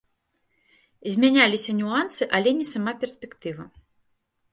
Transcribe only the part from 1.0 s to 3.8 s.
Змяняліся нюансы, але не сама перспектыва.